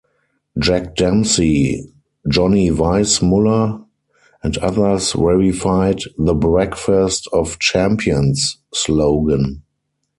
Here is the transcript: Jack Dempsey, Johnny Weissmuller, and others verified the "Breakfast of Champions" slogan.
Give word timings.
Jack 0.57 0.95
Dempsey, 0.95 1.93
Johnny 2.27 2.71
Weissmuller, 2.71 3.85
and 4.41 4.57
others 4.57 5.13
verified 5.13 5.99
the 6.17 6.33
"Breakfast 6.33 7.27
of 7.31 7.59
Champions" 7.59 8.57
slogan. 8.73 9.61